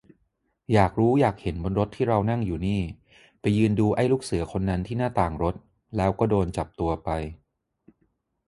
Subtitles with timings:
[0.73, 2.81] อยากรู้อยากเห็นบนรถที่เรานั่งอยู่นี่
[3.41, 5.55] ไปยืนดูไอ้ลูกเสือคนนั้นที่หน้าต่างรถ
[5.97, 7.09] แล้วก็โดนจับตัวไป